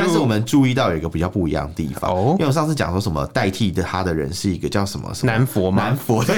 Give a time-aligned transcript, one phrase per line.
[0.00, 5.84] 是我们注意到有一个比较不一样的地方哦，因为我上次讲说什么代替的他的人是一个叫什么什么南佛吗？
[5.84, 6.24] 南佛。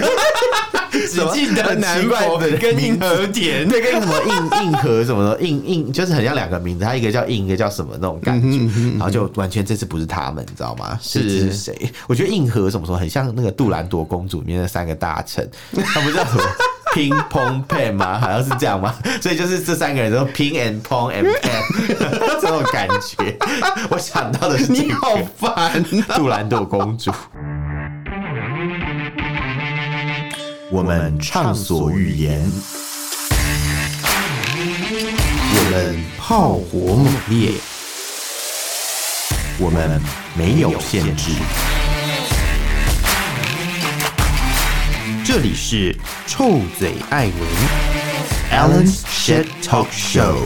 [0.94, 8.58] 只记得南佛跟硬和点， 对，跟什么硬硬和什么的，硬硬就是很像两个名字，他一个叫硬，一个叫什么那种感觉，
[8.92, 10.96] 然后就完全这次不是他们，你知道吗？
[11.02, 11.92] 是是谁？
[12.06, 16.42] 我觉得硬和什么什么很像那个杜兰朵公主里面的三个大臣，他们叫什么
[16.94, 18.20] 乒乓 pan 吗？
[18.20, 18.94] 好像是这样吗？
[19.20, 21.60] 所以就是这三个人都乒 and 乓 and pan
[22.40, 23.36] 这种感觉，
[23.90, 25.82] 我想到的是你好烦，
[26.14, 27.10] 杜兰朵公主。
[30.70, 32.48] 我们畅所欲言，
[35.56, 37.50] 我们炮火猛烈，
[39.58, 40.00] 我们
[40.36, 41.32] 没有限制。
[45.24, 45.96] 这里是
[46.26, 47.34] 臭嘴艾文
[48.52, 50.36] Alan's Shit Talk Show。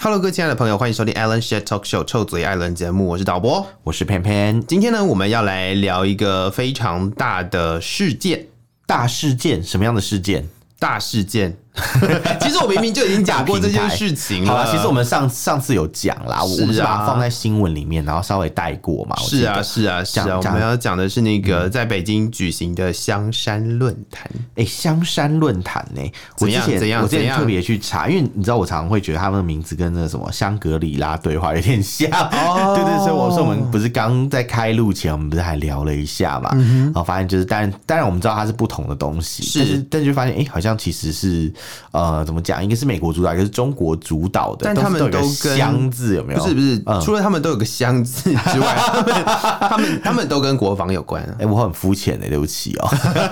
[0.00, 4.66] Hello，各位亲爱的朋友，欢迎收听 Alan Shit Talk Show 臭嘴艾伦节目，我是导播，我是偏偏。
[4.66, 8.48] 今天呢，我们要来聊一个非常大的事件，
[8.84, 10.48] 大事件，什么样的事件？
[10.80, 11.56] 大事件。
[12.40, 14.52] 其实我明明就已经讲过这件事情了。
[14.52, 19.16] 好了，其实我们上上次有讲啦，我们是把它放在新闻里面，然后稍微带过嘛。
[19.16, 20.38] 是啊，是啊，是啊。
[20.38, 24.30] 我们要讲的是那个在北京举行的香山论坛。
[24.54, 26.00] 哎、欸，香山论坛呢？
[26.38, 27.00] 我之前？
[27.02, 32.08] 我之前特别去查，因为你知道，我常常会觉得他们的名字跟那个什么香格里拉对话有点像。
[32.10, 36.50] 哦， 对对，所以我说我们不是刚在开录前，我们不是还聊了一下嘛？
[36.54, 41.52] 嗯、然后发现就是，当然，当然我们知道它是不同的东西，是，但是，但是就发现，哎、欸，好像其实是
[41.90, 42.44] 呃，怎么？
[42.44, 46.40] 讲一个是美国主导，一个是中国主导的，但他们都跟“香”字有没有？
[46.40, 49.24] 不是不是，嗯、除了他们都有个“箱”字之外， 他们
[49.70, 51.22] 他们他们都跟国防有关。
[51.38, 52.88] 哎、欸，我很肤浅的，对不起哦。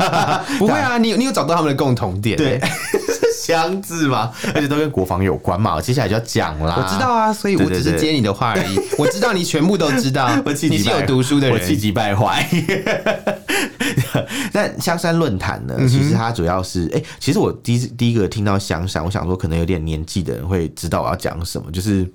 [0.59, 2.39] 不会啊，你有你有找到他们的共同点？
[2.39, 2.59] 对，
[3.33, 5.75] 香字嘛，而且都跟国防有关嘛。
[5.75, 6.77] 我接下来就要讲啦。
[6.77, 8.79] 我知道啊，所以我只是接你的话而已。
[8.99, 12.47] 我知道你全部都知道， 我你是有读书的人，我气急败坏。
[14.53, 15.77] 但香山论坛呢？
[15.89, 22.09] 其实它主要是哎、欸，其实我第一第一个听到香山，我想说可能有点年纪的人会知道我要讲什么，就是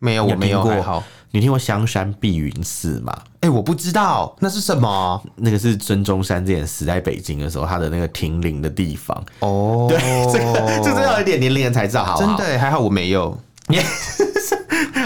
[0.00, 1.02] 没有，我没有好。
[1.32, 3.16] 你听过香山碧云寺吗？
[3.34, 5.22] 哎、欸，我不知道那是什么。
[5.36, 9.16] 那个是孙中山之前死在北京的时候，他的那个停灵的地方。
[9.38, 9.98] 哦， 对，
[10.32, 13.38] 这个这个要有一点年龄人才知道，好，好，真的还好我没有。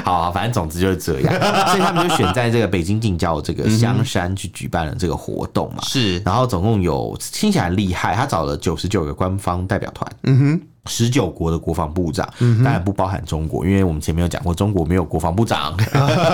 [0.02, 1.34] 好、啊，反正总之就是这样，
[1.68, 5.82] 所以他们就选在这个北京近郊这个香山去举办了这个活动嘛。
[5.82, 10.10] 是，然后总共有听起来厉害，他找了九十九个官方代表团。
[10.22, 10.60] 嗯哼。
[10.86, 15.76] 十九国的国防部长，当然不包含中国，因为我们前面有讲过，中国没有国防部长，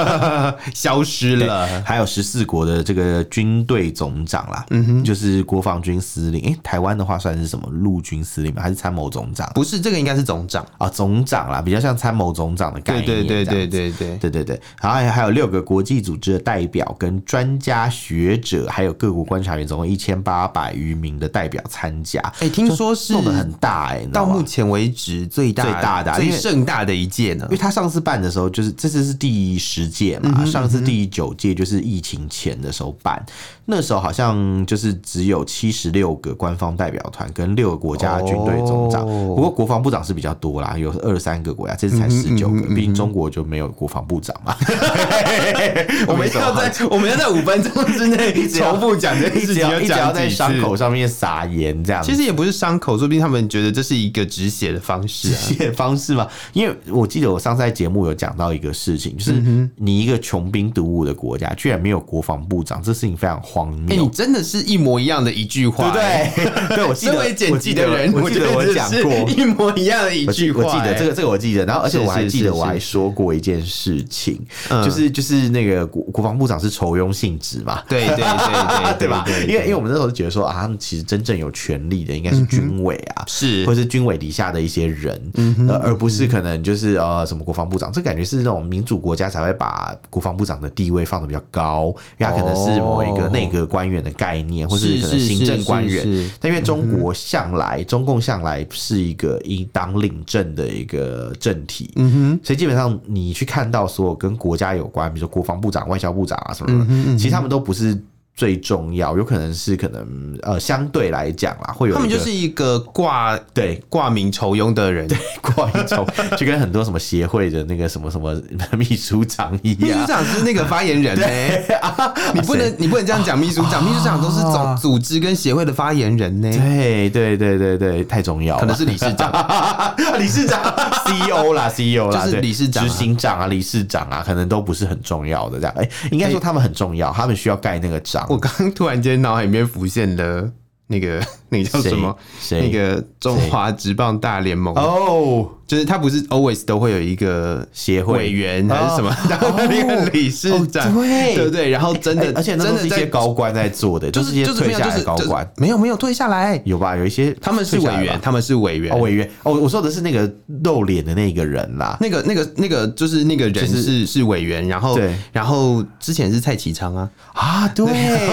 [0.75, 1.67] 消失了。
[1.85, 6.41] 还有十四国的这个军队总长啦，嗯哼，就是国防军司令。
[6.47, 7.69] 哎，台湾的话算是什么？
[7.71, 8.63] 陆军司令吗？
[8.63, 9.51] 还是参谋总长？
[9.55, 13.07] 不是，这个应该是总长啊，总长啦，比较像参谋总长的概念。
[13.07, 14.61] 对对对对对对对对对。
[14.81, 22.21] 然后还有六个国际组织的代表、跟专家学者，还有各国观察员，总共一千八百余名的代表参加。
[22.41, 33.25] 哎，听说是弄得很大哎，到目前为止最大、最大的、最盛大的一届呢，因为他上次办的时候，就是这次是第十届嘛，嗯、上次第九届就是疫情前的时候办，
[33.67, 44.57] 那时候好像就是只有七十六个官方代表团跟六个国家的军队总长，哦、不过国防部长是比较多啦，有二三个国家，这次才十九个，毕、嗯、竟中国就没有国防部长嘛。
[46.07, 54.71] 我们要在 我们要在五分钟之内重复讲这件事情，一直要在伤口上面撒盐，这样其实也不是伤口，说不定他们觉得这是一个止血。
[54.71, 59.33] 的方式、啊，写方式嘛，因为我记得我上次在节目有讲到一个事情，就是
[59.75, 63.87] 你一个穷兵黩武的国家，居然没有国防部长，这事情非常荒谬。
[63.89, 66.77] 哎、欸，你真的是一模一样的一句话，对不对？
[66.77, 67.17] 对，我记得，
[67.51, 69.29] 我记得，我记得我讲过。
[69.31, 71.67] 一模一样的一句话，我记得这个，这个我记得。
[71.67, 74.39] 然后，而且我还记得我还说过一件事情，
[74.85, 78.25] 就是就是那个国国防部长是酬庸性质嘛，对对对
[78.99, 79.25] 对，对吧？
[79.49, 83.65] 因为因为我们那时候觉得说啊，他们其实真正有权力的应该是军委啊，是。
[83.67, 84.61] 或是军委底下的。
[84.61, 85.19] 一些人，
[85.67, 91.87] 呃，而不是可能就是呃什么国防部长，这感觉是那种民主国家才会把国防部长的地位放的比较高，
[92.19, 96.31] 因为他可能是某一个内阁官员的概念，或是可能行政官员。
[96.39, 107.99] 但因为中国向来，中共向来是一个一党领政的一个政体，嗯哼，所以基本上你去看到所有跟国家有关，比如说国防部长、外交部长啊什么的，其实他们都不是。
[108.41, 113.79] 最重要，有可能是可能呃相对来讲啦，会有他们就是一个挂对。
[113.91, 116.07] 挂名酬庸的人，对挂名酬，
[116.39, 118.35] 就跟很多什么协会的那个什么什么
[118.79, 129.31] 秘书长一样，秘书长是那个发言人呢、欸啊，你不能你不能这样讲秘书长，秘书长都是总组织跟协会的发言人呢、欸，对对对对对，太重要了，可能是理事长，
[130.19, 130.63] 理事长
[131.07, 138.25] CEO 啦 CEO 啦，就是理事长、执行长啊，理事长啊，可能都不是很重要的这样，哎、欸，应该说他们很重要，他们需要盖那个章。
[138.31, 140.51] 我刚突然间脑海里面浮现了
[140.87, 142.17] 那个那个叫什么？
[142.61, 145.51] 那个中华职棒大联盟哦。
[145.71, 151.37] 就是他不是 always 都会有一个协会委员还是什么，然后那个理事长，对。
[151.37, 156.97] 对对，然后真的，而且真的是一些高官在做的，就是一些退下来的高官，没有没有退下来，有吧？
[156.97, 159.31] 有一些他们是委员，他们是委员，委员。
[159.45, 160.29] 哦，我说的是那个
[160.65, 164.99] 露脸的那个人啦，那个那个那个就是那个人是是委员，然后
[165.31, 167.09] 然后之前是蔡启昌啊。
[167.33, 167.87] 啊对，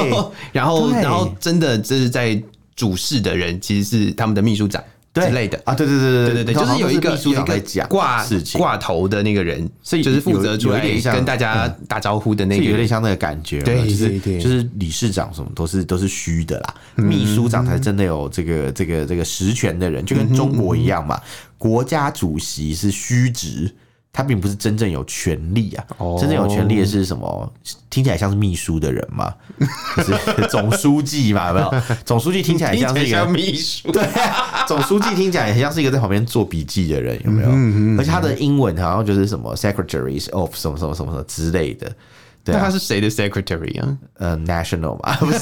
[0.52, 2.42] 然后然后真的就是在
[2.76, 4.84] 主事的人其实是他们的秘书长。
[5.22, 5.60] 之类的。
[5.66, 10.82] 啊，对对对对对对对，就是有一个有一个挂挂头的那个人，所以就是负责出来
[11.14, 21.20] 跟大家打招呼的那个，有点像那个感觉，对，就是就是理事长什么都是都是虚的啦，秘书长才真的有这个这个这个实权的人，就跟中国一样嘛，
[21.58, 23.74] 国家主席是虚职。
[24.18, 25.86] 他并不是真正有权力啊，
[26.20, 27.54] 真正有权力的是什么？
[27.88, 29.32] 听起来像是秘书的人嘛，
[29.98, 31.72] 就是 总书记嘛，有没有？
[32.04, 34.04] 总书记听起来像是一个秘书， 对，
[34.68, 38.02] 总书记听起来很像是一个在旁边做笔记的人，有没有？
[38.02, 41.88] 而且他的英文好像就是什么 secretaries of 什么什么什么什么之类的。
[42.44, 43.98] 对，那他是谁的 secretary 啊？
[44.18, 45.38] 呃，national 嘛， 不是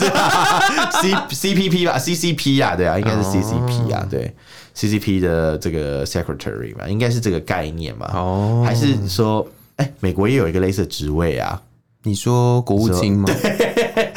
[1.01, 4.35] C C P P 吧？C C P 啊，对啊，应该是 C C P 啊，对。
[4.75, 8.11] CCP 的这个 secretary 嘛，应该是这个概念嘛？
[8.13, 11.61] 哦，还是说，哎、欸，美国也有一个类似的职位啊？
[12.03, 13.25] 你说国务卿吗？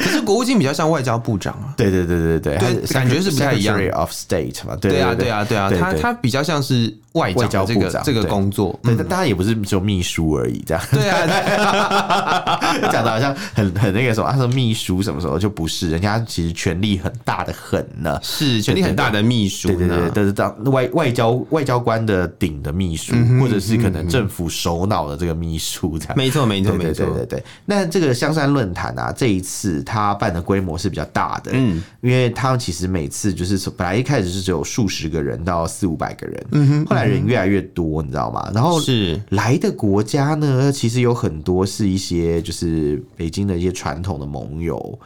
[0.09, 1.73] 可是国务卿比较像外交部长啊。
[1.77, 3.79] 对对对对对，对，感觉是不太一样。
[3.93, 6.93] Of State 嘛，对对啊对啊对啊，他他比较像是。
[7.13, 10.83] 外交这个这个工作，对，当然也不是只有秘书而已，这样。
[10.91, 11.25] 对啊，
[12.93, 26.13] 讲的好像很很那个什么，他说秘书什么时候就不是，人家其实权力很大的很呢，是权力很大的秘书，对对对，都是当外外交外交官的顶的秘书，或者是可能政府首脑的这个秘书这样。
[26.15, 27.43] 没错没错没错，对对对。
[27.65, 37.09] 那这个香山论坛啊，这一次他办的规模是比较大的，嗯，因为他们其实每次就是本来一开始是只有数十个人到四五百个人，嗯哼，后来。
[37.09, 38.51] 人越来越多，你知道吗？
[38.53, 44.99] 然后是来的国家呢，其实有很多是一些就是北京的一些传统的盟友，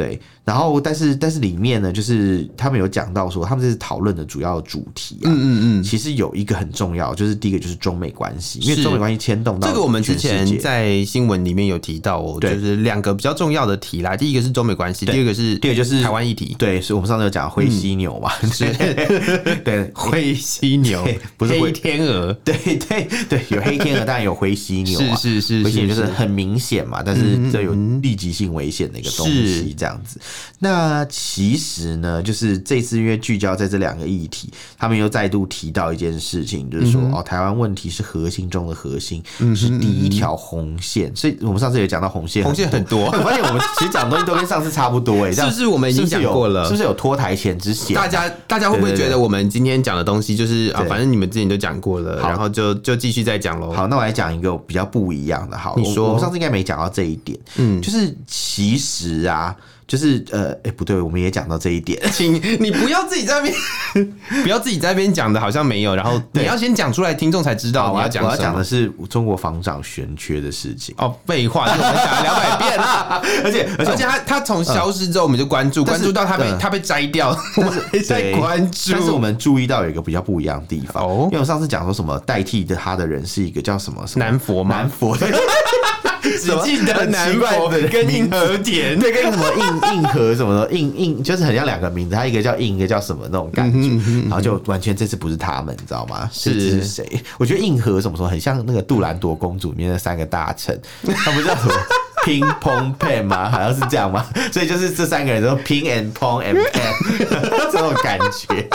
[0.00, 0.20] 对。
[0.42, 14.16] 然后，但是，但是里面呢，就是他们有讲到说，他们这次讨论的主要主题啊，嗯嗯嗯，其实有一个很重要，就是第一个就是中美关系，因为中美关系牵动到这个，我们之前在新闻里面有提到哦，就是两个比较重要的题啦。
[14.16, 16.56] 第一个是中美关系，第二个是，第二个就是台湾议题。
[16.58, 18.64] 对，所以我们上次有讲灰犀牛嘛，是，
[19.62, 21.06] 对，灰犀牛
[21.36, 30.20] 不是灰天鹅，对对对，有黑天鹅，当然有灰犀牛，是是是，灰犀牛就是很明显嘛，但是这有立即性危险的一个东西，这样子。
[30.58, 41.14] 那其实呢，就是这次因为聚焦在这两个议题，他们又再度提到一件事情，就是说、嗯、哦，台湾问题是核心中的核心，嗯、是第一条红线。
[41.16, 43.06] 所以我们上次也讲到红线，红线很多。
[43.06, 46.64] 我发现我们其实讲的东西都跟上次差不多，哎， 是不是我们已经讲过了？
[46.64, 47.96] 是不是有脱台前之嫌？
[47.96, 53.72] 大家大家会不会觉得我们今天讲的东西就是啊，反正你们之前都讲过了，然后就就继续再讲喽？
[53.72, 55.56] 好，那我来讲一个比较不一样的。
[55.56, 59.56] 好，你说我们上次应该没讲到这一点，嗯，就是其实啊。
[59.90, 63.54] 就是呃，哎、欸，不对，我们也讲到这一点， 请你不要自己在那边，
[64.44, 68.24] 不要自己在那边讲的，好像没有，然后你要先讲出来，听众才知道我要讲。
[68.24, 70.94] 我要讲的是中国防长悬缺的事情。
[70.98, 78.92] 哦，废话，我们讲了两百 遍了，而且而且他他从消失之后，我们就关注，关注到他被他被摘掉，我们还在关注。
[78.92, 84.76] 但是我们注意到有一个比较不一样的地方，哦，因为我上次讲说什么代替的他的人是一个叫什么什么南佛吗？
[84.76, 85.16] 南佛。
[86.40, 93.88] 只记得南佛跟硬和田，对，跟什么硬 硬核什么的，硬硬就是很像两个名字，他一个叫硬，一个叫什么那种感觉，
[94.22, 96.28] 然后就完全这次不是他们，你知道吗？
[96.32, 97.22] 是是谁？
[97.38, 100.80] 我觉得硬核什么时候很像那个杜兰朵公主里面的三个大臣，
[101.14, 101.72] 他不叫什么
[102.24, 103.50] 乒乓 pan 吗？
[103.50, 104.24] 好像是这样吗？
[104.52, 108.68] 所以就是这三个人都乒 and 乓 and pan 这种感觉，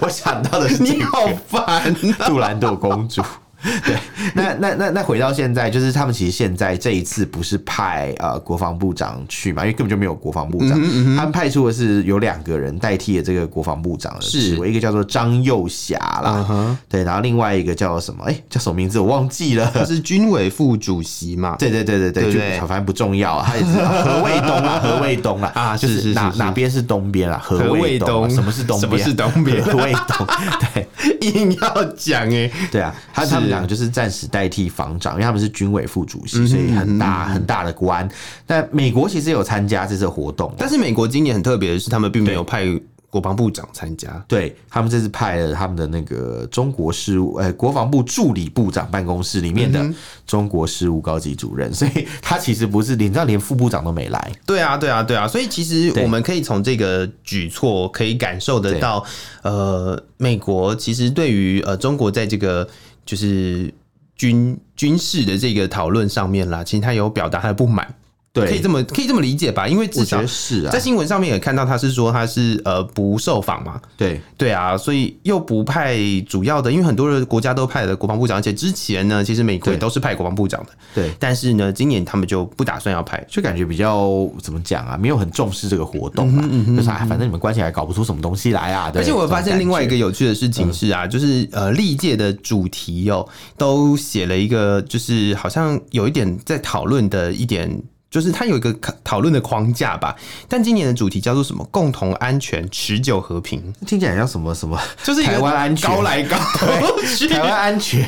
[0.00, 1.94] 我想到的是你好烦，
[2.26, 3.22] 杜兰朵公主。
[3.84, 3.96] 对，
[4.34, 18.24] 那那那那回到现在，就是他们其实现在这一次不是派呃国防部长去嘛，因为根本就没有国防部长，嗯嗯嗯他们派出的是有两个人代替了这个国防部长的职位，是一个叫做张幼霞啦，嗯、对，然后另外一个叫什么？
[18.24, 21.56] 哎、欸，叫什么名字我忘记了， 他是军委副主席嘛？
[21.58, 27.38] 对对对对对，对反正不重要啊，他也是何卫东啊，何卫东啊，啊，就是哪是是是哪边是东边啊？
[27.42, 28.90] 何卫东，什么是东边？
[28.90, 29.62] 什么是东边？
[29.62, 30.26] 何卫东，
[30.72, 30.88] 对，
[31.20, 33.49] 硬要讲哎、欸，对啊，他他们。
[33.50, 38.08] 两个就是暂时代替防长，因为他们是军委副主席，所以很大很大的官。
[38.46, 42.64] 但美国其实有参加这次活动，但是美国今年很特别的是，他们并没有派
[43.10, 49.84] 国防部长参加，对，他们这次派了他们的那个中国事务，呃，国防部助理部长办公室里面的
[50.24, 54.32] 中国事务高级主任， 所以他其实不是，你知道，连副部长都没来。
[54.46, 59.04] 对啊，对啊，对啊，所以其实我们可以从这个举措可以感受得到，
[59.42, 62.68] 呃，美国其实对于呃中国在这个。
[63.04, 63.72] 就是
[64.16, 67.94] 军军事的这个讨论上面啦，其实他有表达他的不满。
[68.32, 69.66] 对，可以这么可以这么理解吧？
[69.66, 73.80] 因为至少是啊，在新闻上面也看到他是说他是呃不受访嘛。
[73.96, 80.70] 对对啊，所以又不派主要的，因为很多的国家都派了国防部长，而且之前呢，其实美国也都是派国防部长的。
[80.94, 84.08] 对，但是呢，今年他们就不打算要派，就感觉比较
[84.40, 88.92] 怎么讲啊，没有很重视这个活动啊，就是啊，反正你们关起来搞不出什么东西来啊。
[88.94, 97.82] 而且我发现另外一个有趣的事情是啊，就是呃历届的主题哦，都写了一个，就是好像有一点在讨论的一点。
[98.10, 98.74] 就是它有一个
[99.04, 100.16] 讨论的框架吧，
[100.48, 101.64] 但今年的主题叫做什么？
[101.70, 104.76] 共同安全、持久和平，听起来像什么什么？
[105.04, 108.02] 就是台湾安全高来高，台湾安全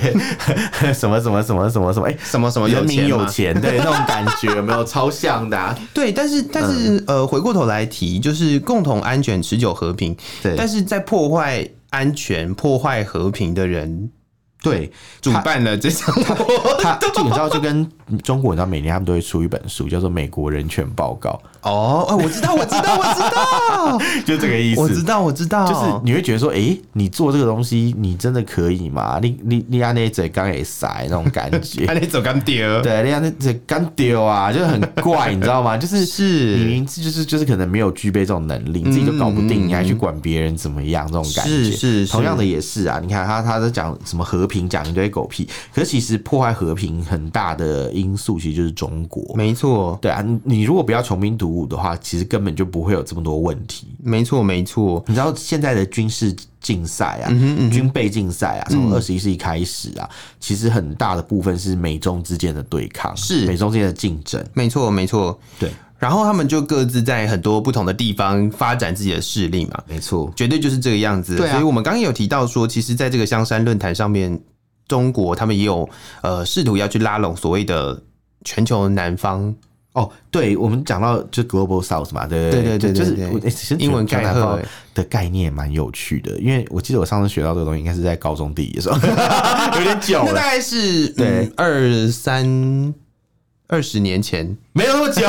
[0.92, 2.09] 什么什么什么什么什么？
[2.09, 3.59] 哎，什么什么人民有钱？
[3.61, 5.78] 对，那种感觉有没有超像的啊？
[5.94, 10.16] 对，但是但是呃，回过头来提，就是共同安全、持久和平。
[10.42, 14.11] 对，但是在破坏安全、破坏和平的人。
[14.62, 14.90] 对，
[15.21, 17.90] 主办了这场活动，他就你知道，就跟
[18.23, 21.31] 中国，你知道，每年他们都会出一本书，叫做《美国人权报告》。
[21.62, 24.81] 哦，我知道，我知道， 我知道，就这个意思。
[24.81, 29.19] 我知道，我知道，就是你会觉得说，哎、欸，你做这个东西，你真的可以吗？
[29.23, 35.76] 你你你按那嘴刚也塞那种感觉， 按那嘴刚丢，对，你按那嘴刚丢啊，就是很怪，你知道吗？
[35.76, 41.07] 就是是，你明知就是就是可能没有具备这种能力，你自己都搞不定，你还去管别人怎么样？
[41.07, 42.99] 这种感觉是是，同样的也是啊。
[43.00, 49.23] 你看他他在讲什么和平，讲一堆狗屁，可是其实破坏和平很大的因素，其实就是中国。
[49.37, 53.88] 没错，对啊，你如果不要穷兵黷武的话，其实根本就不会有这么多问题。
[54.02, 55.02] 没错，没错。
[55.06, 64.44] 你知道现在的军事竞赛啊，嗯嗯、军备竞赛啊，从二十一世纪开始啊，嗯、其实很大的部分是美中之间的对抗，是美中之间的竞争。
[64.54, 65.38] 没错，没错。
[65.59, 69.82] 对，然后他们就各自在很多不同的地方发展自己的势力嘛。
[69.87, 71.37] 没错，绝对就是这个样子。
[71.37, 74.40] 对啊，所以我们刚刚有提到说，其实在这个香山论坛上面，
[74.88, 75.88] 中国他们也有
[76.23, 78.00] 呃试图要去拉拢所谓的
[78.44, 79.54] 全球南方。
[79.92, 84.58] 哦，对，我们讲到就 Global South 嘛，对对对对，就是英文概括
[84.94, 88.96] 的概念蛮有趣的，因为我记得我上次学到这个东西，应该是在高中第一的时候，
[89.76, 92.94] 有点久了，那大概是对二三
[93.66, 95.26] 二十年前，没有那么久，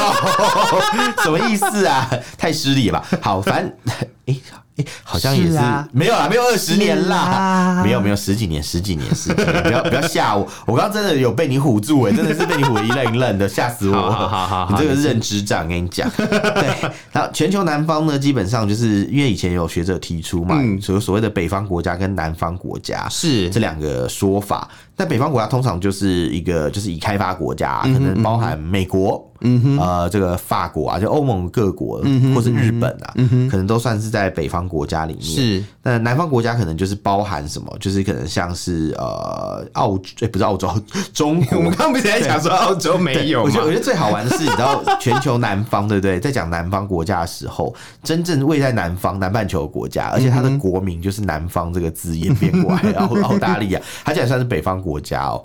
[1.24, 2.10] 什么意思啊？
[2.38, 3.08] 太失礼了吧？
[3.22, 3.96] 好，反正
[4.28, 4.63] 哎。
[4.78, 5.60] 哎，好像也是，
[5.92, 14.12] 没有啦，没有二十年啦，啊，没有没有十几年，十几年，十几年，不要不要吓我，我刚刚真的有被你唬住哎，真的是被你唬得一愣一愣的，吓死我了。
[14.12, 16.10] 好好好，好，你这个认知障，跟你讲。
[16.18, 24.68] 对，然后全球南方呢，基本上就是因为以前有学者提出嘛，所、嗯、所谓的北方国家跟南方国家是这两个说法。
[24.96, 29.18] 但北方国家通常就是一个就是已开发国家，可能包含美国。
[29.18, 29.30] 嗯
[29.62, 32.02] 哼，呃，这个法国啊，就欧盟各国，
[32.34, 33.14] 或是日本啊，
[33.50, 35.24] 可能都算是在北方国家里面。
[35.24, 37.76] 是，那南方国家可能就是包含什么？
[37.80, 40.74] 就是可能像是呃，澳，哎，不是澳洲，
[41.14, 41.58] 中国。
[41.60, 43.44] 我们刚刚不是在讲说澳洲没有？
[43.44, 46.20] 我觉得，我觉得最好玩的是，你知道，全球南方，对不对？
[46.22, 55.44] 在讲南方国家的时候，真正位在南方南半球的国家，而且它的国名就是南方这个字演变过来，然后澳大利亚，它竟然算是北方国家哦。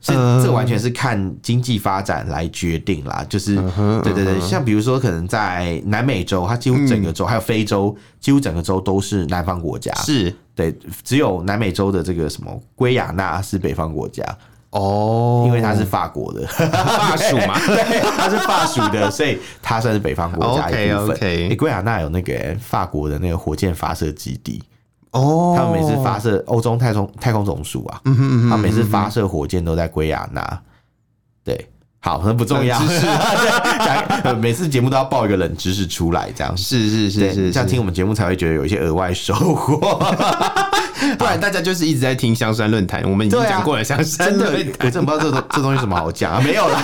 [0.00, 3.56] 这这完全是看经济发展来决定啦，就是
[4.02, 10.34] 对对对，像比如说可能在南美洲，它几乎整个州还有非洲，几乎整个州都是南方国家，是。
[10.54, 14.24] 对，只有南美洲的这个什么圭亚那是北方国家。
[14.70, 21.16] 哦，因为它是法国的， 法属嘛， 对，它是法属的， 所以它算是北方国家一部分。
[21.20, 24.62] 诶，圭亚那有那个法国的那个火箭发射基地。
[25.12, 30.60] 哦，他们每次发射欧洲太空太空总署啊，他们每次发射火箭都在圭亚那，
[31.44, 31.68] 对，
[32.00, 32.78] 好，那不重要。
[34.38, 36.56] 每次节目都要爆一个冷知识出来，这样。
[36.56, 39.78] 是是是是，这样听我们节目才会觉得有一些额外收获。
[41.16, 46.82] 不然大家就是一直在听香山论坛，我们已经讲过了香山论坛，我真的不知道这这东西有什么好讲啊，没有啦。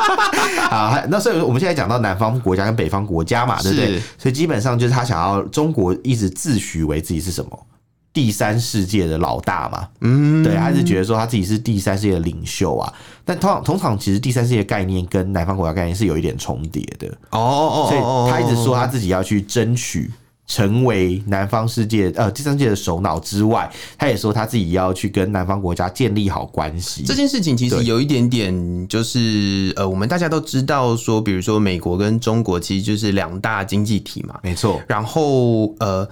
[0.70, 4.00] 好，那所以我们现在讲到南方国家跟北方国家嘛，对不对？
[4.18, 7.66] 所以基本上就是他想要中国一直自诩为自己是什么？
[8.12, 12.92] 第三世界的老大嘛，嗯，对，还是觉得说他自己是第三世界的领袖啊。
[13.24, 20.10] 但通常通常其实第三世界概念跟南方国家概念是有一点重叠的哦哦，所以他一直说他自己要去争取
[20.50, 27.04] 成为南方世界呃第三世界的首脑之外，他也说他自己要去跟南方国家建立好关系。
[27.06, 34.82] 这件事情其实有一点点就是呃，我们大家都知道说，比如说美国跟中国其实就是两大经济体嘛，没错。
[34.88, 36.08] 然后呃。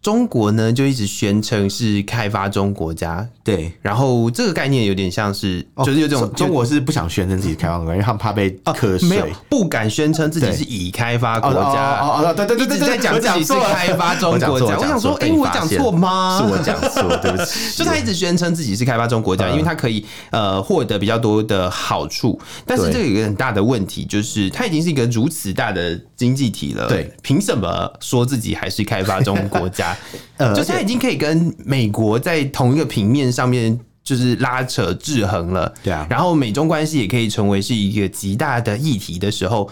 [0.00, 3.72] 中国呢，就一直宣称是开发中国家，对。
[3.82, 12.00] 然后这个概念有点像是，就是有这种中国是不想宣称自己开发国家，因为他们怕被课税，没有不敢宣称自己是已开发国家。
[12.00, 14.76] 哦哦对对对对，一直在讲自己是开发中国家。
[14.76, 16.38] 我想说，哎，我讲错吗？
[16.38, 17.76] 是 我讲错，对不起。
[17.76, 22.40] 就他一直宣称自己是开发中国家，因为他可以呃获得比较多的好处。
[22.64, 29.87] 但是这个有一个很大的问题，就是他已经是一个如此大的经济体了，对，凭什么说自己还是开发中国家？
[30.36, 36.06] 呃，就他已经可以跟美国在同一个平面上面，就是拉扯制衡了，对啊。
[36.08, 39.68] 然后美中关系也可以成为是一个极大的议题的时候，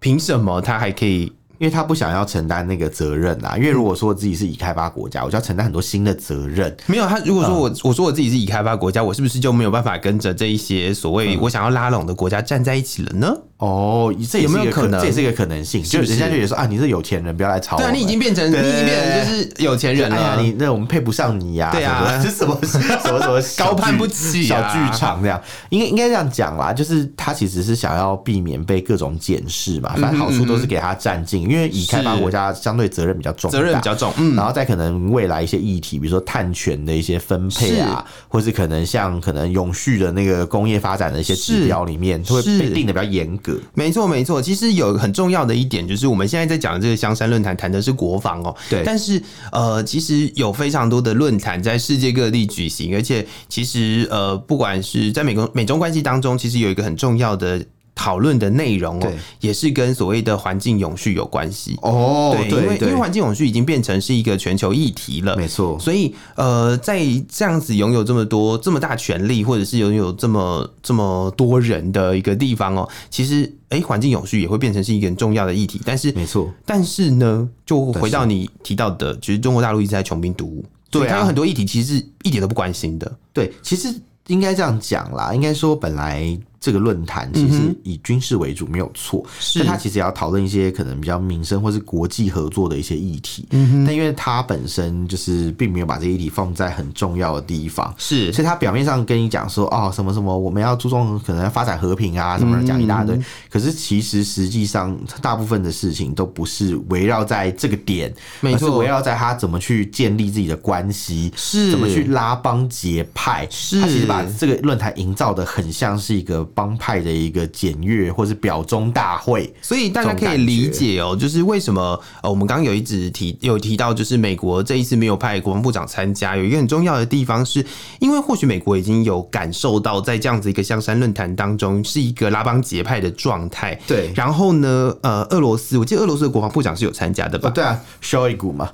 [0.00, 1.32] 凭什么他还可以？
[1.58, 3.56] 因为他不想要承担那个责任啊。
[3.56, 6.76] 因为如果说自己是已开发国家，我就要承担很多新的责任。
[6.86, 13.32] 没有他，如果说我我说我自己是已开发国家，我是不是就没有办法跟着这一些所谓我想要拉拢的国家站在一起了呢？
[13.62, 15.80] 哦，这也是一个可能，这也是一个可能性。
[15.84, 17.80] 就人家就觉得说啊，你是有钱人，不要来吵我。
[17.80, 20.16] 对啊，你已经变成你已经变成就是有钱人了。
[20.16, 21.70] 哎呀，你那我们配不上你呀。
[21.70, 26.72] 对啊，这什么 什么什么高攀不起小剧场这样，应该应该这样讲啦。
[26.72, 34.12] 就是他其实是想要避免被各种检视嘛，反正好处都是给他占尽，因为以开发国家相对责任比较重，责任比较重。
[34.16, 43.51] 嗯，然后再可能未来一些议题，比如说碳权的一些分配啊，或是可能像可能永续的那个工业发展的一些指标里面，会被定的比较严格。
[43.74, 44.40] 没错，没错。
[44.40, 48.82] 其实有很重要的一点，就是我们现在在讲的这个香山论坛谈的是国防哦，对。
[48.84, 57.64] 但是呃，其实有非常多的论坛在世界各地举行，而且其实呃，不管是在美国美中关系当中，其实有一个很重要的。
[58.02, 62.34] 讨论的内容哦，也是跟所谓的环境永续有关系哦。
[62.36, 65.78] 对，因为因为环境永续已经变成是一个全球议题了，没错。
[65.78, 75.80] 所以呃，在这样子拥有这么多这么大权力，或者是拥有这么这么多人的一个地方哦，其实哎，环境永续也会变成是一个很重要的议题。
[75.84, 83.16] 但是没错，但是呢，就回到你提到的，其实中国大陆一直在穷兵黩武，对，它有很多议题其实是一点都不关心的。
[83.32, 83.94] 对，其实
[84.26, 86.36] 应该这样讲啦，应该说本来。
[86.62, 93.44] 这个论坛其实以军事为主没有错，但他其实也要讨论一些可能比较民生或是国际合作的一些议题。
[93.50, 103.18] 嗯但因为他本身就是并没有把这些议题放在很重要的地方，是，所以他表面上跟你讲说哦什么什么我们要注重可能要发展和平啊什么讲一大堆，
[103.50, 111.72] 可是其实实际上大部分的事情都不是围绕在这个点，而是围绕在他怎么去建立自己的关系，是。
[111.72, 113.80] 怎么去拉帮结派，是。
[113.80, 116.48] 他其实把这个论坛营造的很像是一个。
[116.54, 127.64] 帮派的一个检阅或是表忠大会，所以大家可以理解哦，就是为什么呃，我们刚刚有一直提有提到，就是美国这一次没有派国防部长参加，有一个很重要的地方，是
[128.00, 133.78] 因为或许美国已经有感受到，在这样子一个香山论坛当中，是一个拉帮结派的状态。
[133.86, 137.50] 对，然后呢，呃，俄罗斯，我记得俄罗斯的国防部长是有参加的吧？
[137.54, 138.70] 对啊，绍伊古嘛，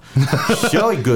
[0.70, 1.10] 绍伊古，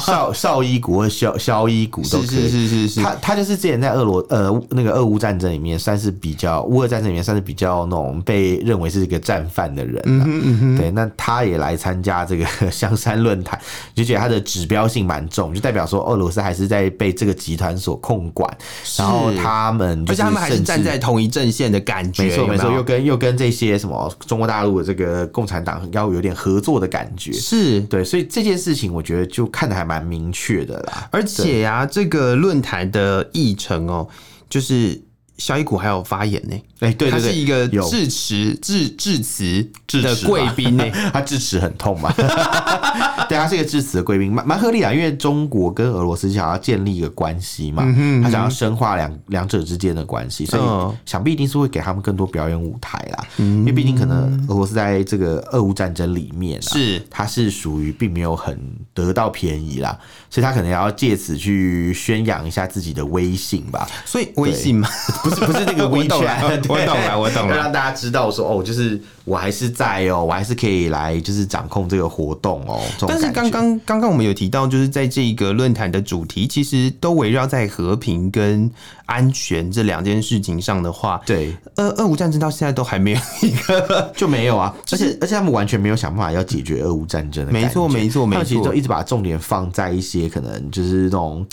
[0.00, 4.95] 绍绍伊古和绍绍伊古都是是是，他他就是之前在俄罗呃那个。
[4.96, 13.60] 俄乌战争里面算是比较，乌俄战争里面算是比较那种被认为是一个战犯的人，嗯哼嗯，对，那他也来参加这个 香山论坛，
[13.94, 18.50] 就觉得他的指标性蛮重，就代表说俄罗斯还是在被这个集团所控管，
[18.98, 27.80] 然后他们，而且他们还是站在同一阵线的感觉，没错没错，又跟又跟这些什么中国大陆的这个共产党要有点合作的感觉，是。
[27.82, 34.08] 对，所以这件事情我觉得就看的还蛮明确的啦，而且呀、啊，这个论坛的议程哦。
[34.48, 35.00] 就是
[35.38, 39.66] 萧伊古还有发言呢，哎，对，他是一个致辞致致辞
[40.02, 42.12] 的贵宾呢， 他致辞很痛嘛，
[43.28, 53.26] 对，他是一个致辞的贵宾，蛮蛮合理啊，因为中国跟俄罗斯想要建立一个关系嘛，嗯、他想要深化两两者之间的关系，所以想必一定是会给他们更多表演舞台啦。
[53.38, 57.02] 嗯、因为毕竟可能俄罗斯在这个俄乌战争里面啊，是。
[57.10, 58.58] 他是属于并没有很
[58.92, 63.88] 得到便宜啦，所以他可能要借此去宣扬一下自己的威信吧。
[64.04, 64.88] 所以威信嘛，
[65.22, 72.80] 不是不是那个威权， 我懂了，我懂了，让大家知道说哦，就是我还是在哦，我还是可以来就是掌控这个活动哦。
[73.06, 78.70] 但是刚刚刚刚我们有提到，就是在这个论坛的主题，其实都围绕在和平跟
[79.06, 91.46] 安全这两件事情上的话，对，俄俄乌战争到现在都还没有一个 就没有啊， 而且而且他们完全没有想办法要解决俄乌战争的，没错没错没错，其实都一直把重点放在一些可能就是那种。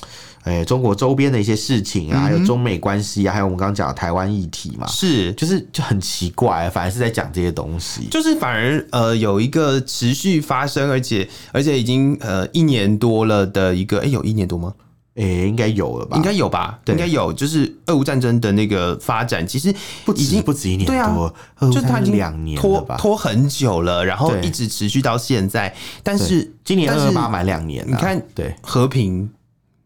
[0.45, 14.73] 哎、欸，中国周边的一些事情啊，还有中美关系啊，还有我们刚刚讲的台湾议题嘛，是，就是就很奇怪，反而是在讲这些东西，就是反而呃有一个持续发生，而且而且已经呃一年多了的一个，哎、欸，有一年多吗？
[15.15, 16.17] 哎、欸，应该有了吧？
[16.17, 16.79] 应该有吧？
[16.83, 19.73] 对，应该有，就是俄乌战争的那个发展，其实
[20.05, 21.33] 不止不止一年多，
[21.71, 29.29] 就它已经两年拖拖很久了，然后一直持续到现在，但是今年二二八满两年，你看，对和平。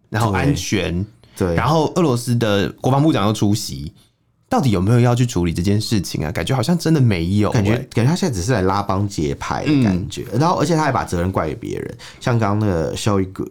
[0.09, 3.91] 然后安全，对，然后俄罗斯的国防部长又出席。
[4.49, 6.31] 到底有没有要去处理这件事情啊？
[6.31, 10.25] 感觉好像真的没有，感觉感觉他现在只是来拉帮结派的感觉。
[10.31, 13.45] 嗯、然后，而且他还把责任怪给别人，像刚刚那个肖一哥，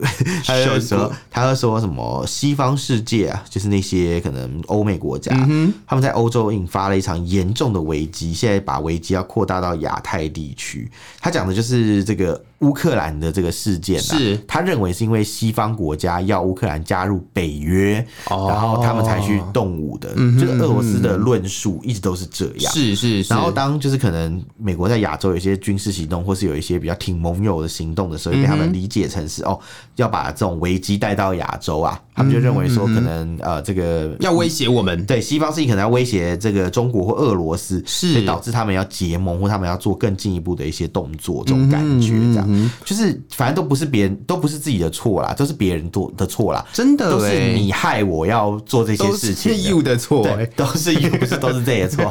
[0.45, 10.91] 他就说他会说什么西方世界啊，就是那些可能欧美国家，嗯、他们在欧洲引发了一场严重的危机，现在把危机要扩大到亚太地区。
[11.21, 14.37] 他讲的就是这个乌克兰的这个事件，是。
[14.49, 20.97] 他认为是因为西方国家要乌克兰加入北约，哦、然后他们才去动武的，嗯、就是俄罗斯。
[20.97, 23.33] 的论述一直都是这样，是是是。
[23.33, 29.61] 然后当就是可能美国在亚洲有一些军事行动，或是有一些比较挺盟友的行动的时候，被他们理解成是哦，
[29.97, 32.01] 要把这种危机带到亚洲啊。
[32.15, 50.97] 他们就认为说，可能呃，这个要威胁我们，对西方势力可能要威胁这个中国或俄罗斯，是，所以导致他们要结盟或他们要做更进一步的一些动作，这种感觉这样，就是反正都不是别人，都不是自己的错啦，都是别人做的错啦，真的都是你害我要做这些事情，义务的错，都是。
[50.97, 52.11] 又不是都是这些错，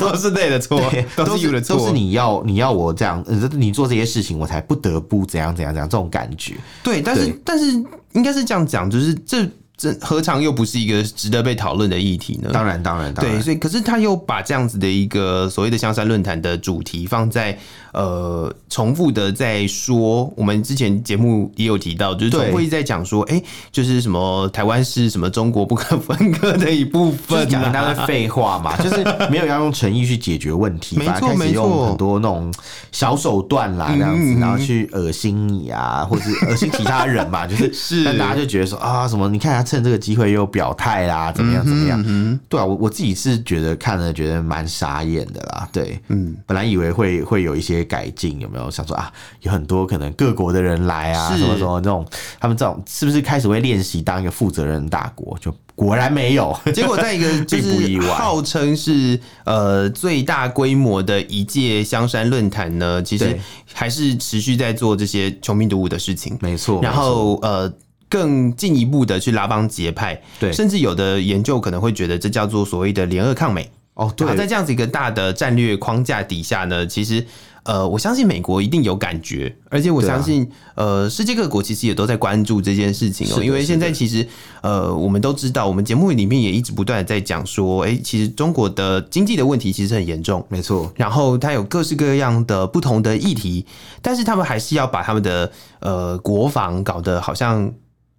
[0.00, 0.80] 都 是对的错，
[1.14, 6.54] 都是有的错，都是你要你要我这样，你做这些事情，我才不得不怎样怎样怎样这种感觉。
[6.82, 7.66] 对，但是但是
[8.12, 9.48] 应该是这样讲，就是这。
[9.78, 12.48] 这何尝又不是一个值得被讨论的议题呢？
[12.50, 13.34] 当然，当然，当然。
[13.34, 17.58] 对，所以可是他又把这样子的一个所谓的香山论坛的主题放在
[17.96, 32.50] 呃重复的在说，我们之前节目也有提到，就是重复一直在讲说，哎、欸，就是什么台湾是什么中国不可分割的一部分，讲的那个废话嘛， 就是没有要用诚意去解决问题，没错，没错，用很多那种
[32.90, 39.66] 小手段啦，这样子，然后去恶心你啊，或者是恶心其他人嘛， 就是，是，但大家就觉得说啊，什么你看他。
[39.66, 41.66] 趁这个机会又表态啦，怎么样？
[41.66, 42.00] 怎么样？
[42.06, 45.68] 嗯哼，对啊，我我自己是觉得看了觉得蛮傻眼的啦。
[45.72, 49.10] 对，嗯，本来以为会会有一些改进，有没有想说啊？
[49.40, 52.06] 有很多可能各国的人来啊，什么什么这种，
[52.38, 55.38] 他们这种是不是开始会练习当一个负责任的大国？
[55.38, 63.38] 就果然没有， 结果在一个 就是号称是呃最大规模的一届香山论坛呢，其实
[63.72, 66.36] 还是持续在做这些穷兵黩武的事情。
[66.42, 67.72] 没错，然后呃。
[68.08, 74.12] 更进一步的去拉帮结派，对，甚至有的研究可能会觉得这叫做所谓的联俄抗美哦。
[74.16, 77.26] 对，在这样子一个大的战略框架底下呢，其实
[77.64, 80.44] 呃，我相信美国一定有感觉，而且我相信、
[80.76, 83.42] 啊、呃，世界各国其实也都在关注这件事情哦。
[83.42, 84.24] 因为现在其实
[84.60, 90.92] 呃，我们都知道，我们节目里面也一直不断的在讲说，哎、欸，其实中国的经济的问题其实很严重，没错。
[90.94, 93.66] 然后它有各式各样的不同的议题，
[94.00, 97.72] 但是他们还是要把他们的呃国防搞得好像。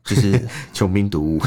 [0.07, 0.41] 就是
[0.73, 1.39] 穷兵黩武，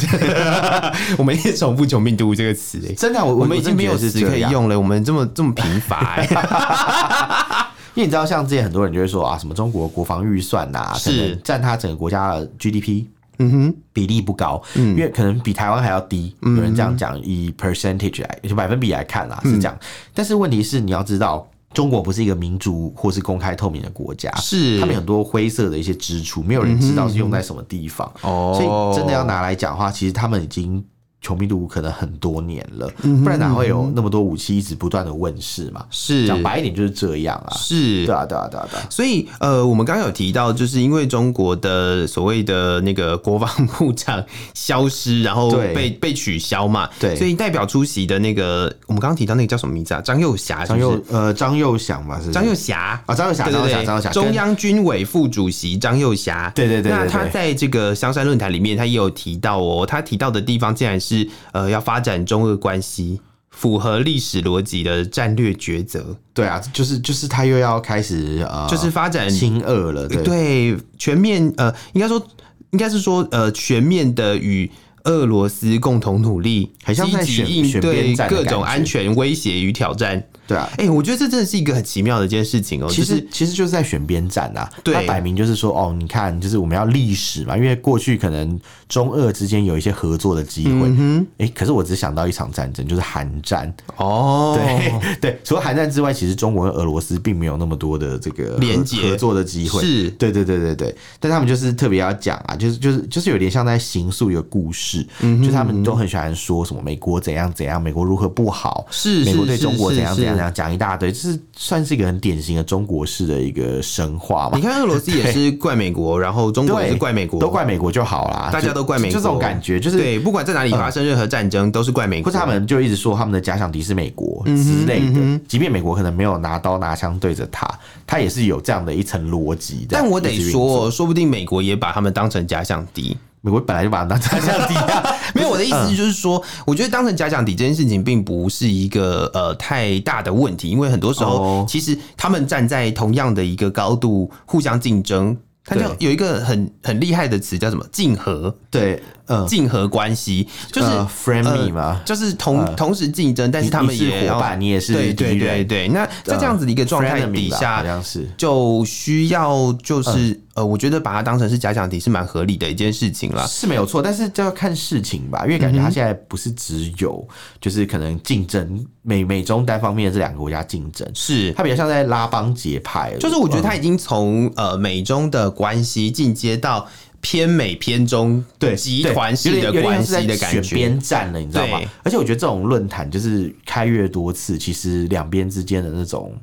[1.17, 4.79] 我们一直重复“穷兵黩武”这个词，哎，真的，我我们已经没有词可以用了。
[4.79, 6.21] 我们这么这么贫乏，
[7.95, 13.07] 因为你知道，像之前很多人就会说啊，什么中国国防预算呐，是占他整个国家的 GDP，
[13.39, 16.37] 嗯哼，比例不高，嗯因为可能比台湾还要低。
[16.43, 19.77] 有人这样讲，以 percentage 来就百分比来看啦，是这样。
[20.15, 21.49] 但是问题是，你要知道。
[21.73, 24.81] 中国不是一个民主或是公开透明的国家，是。
[24.81, 28.11] 他们很多灰色的一些支出，没有人知道是用在什么地方。
[28.23, 30.85] 哦，所以真的要拿来讲的话，其实他们已经
[31.21, 32.89] 穷兵黷武可能很多年了，
[33.23, 35.85] 不然哪会有那么多武器一直不断的问世嘛？
[35.91, 36.27] 是。
[36.27, 38.87] 讲白一点就是这样啊，是，对啊，对啊，对啊，对啊。
[38.89, 50.01] 所以呃，我们刚刚有提到，就是因为中国的所谓的那个国防部长消失，然后被被取消嘛，对，所以代表出席的那个，我们刚刚提到那个叫什么名字啊？
[50.01, 56.91] 张又侠，张又呃张又祥嘛，是张又侠啊，张又侠，张又侠，张又侠，中央军委副主席张又侠，对对对。
[56.91, 61.10] 那他在这个香山论坛里面，他也有提到哦，他提到的地方竟然是
[61.53, 61.81] 呃要。
[61.81, 66.17] 发展中俄关系符合历史逻辑的战略抉择。
[66.33, 70.07] 对啊，就是就是他又要开始呃，就是发展亲俄了。
[70.07, 72.25] 对，对，全面呃，应该说
[72.71, 74.71] 应该是说呃，全面的与
[75.05, 80.23] 俄罗斯共同努力，积极应对各种安全威胁与挑战。
[80.47, 82.91] 对啊，哎、欸，我觉得这真的是一个很奇妙的一件事情哦、喔。
[82.91, 84.69] 其实、就是，其实就是在选边站啊。
[84.85, 90.73] 对，他摆明就是说，哦，你看，就是我们要历史嘛，因为过去可能中俄之间有一些合作的机会。
[90.73, 91.27] 嗯哼。
[91.39, 93.73] 哎、欸，可是我只想到一场战争，就是韩战。
[93.97, 94.59] 哦。
[94.59, 99.81] 对 对，除了韩战之外，其实中国跟俄罗斯并没有那么多的这个连接合作的机会。
[99.81, 100.11] 是。
[100.11, 100.95] 对对对对对。
[101.19, 105.07] 但他们就是特别要讲啊，就是就是就是有点像在形塑一个故事。
[105.21, 105.43] 嗯。
[105.43, 108.87] 就他们都很喜欢说什么美国怎样怎样，美国如何不好。
[108.91, 109.25] 是。
[109.25, 110.53] 美国对中国怎样怎样。
[110.53, 114.57] 讲一大堆，就是算是一个很典型的中国式的一个神话嘛。
[114.57, 118.51] 你看俄罗斯也是怪美国， 然后中国也是怪美国，都怪美国就好啦。
[118.53, 122.27] 大家都怪美国，就这种感觉，就是对，不管在哪里发生任何战争，都是怪美国。
[122.27, 127.69] 或者他们就一直说他们的假想敌是美国之类的，即便美国可能没有拿刀拿枪对着他，
[128.07, 129.89] 他也是有这样的一层逻辑的。
[129.91, 133.17] 但我得说，说不定美国也把他们当成假想敌。
[133.43, 135.03] 美国本来就把它当假想敌啊，
[135.35, 145.35] 没有，我的意思就是说，我觉得当成假想敌这件事情并不是一个呃太大的问题，因为很多时候其实他们站在同样的一个高度，互相竞争。
[145.65, 147.87] 它叫有一个很很厉害的词叫什么？
[147.93, 148.57] 竞合。
[148.71, 149.03] 对。
[149.31, 155.87] 嗯，竞合关系就是 friendly 嘛，就是同同时竞争，但是他们也伙伴，你也是对对对对。
[155.87, 164.03] 那在这样子的一个状态底下，好像是就需要就是呃，我觉得把它当成是假想敌是蛮合理的一件事情啦，是没有错。
[164.03, 167.25] 但是就要看事情吧，因为感觉他现在不是只有
[167.61, 173.15] 就是可能竞争美美中单方面的这两个国家竞争，是他比较像在拉帮结派。
[173.21, 176.89] 就是我觉得他已经从呃美中的关系进阶到。
[177.21, 181.81] 偏美偏中对集团式的关系的感觉，选边站了，你知道吗？
[182.03, 186.35] 而且我觉得这种论坛就是开越多次，其实两边之间的那种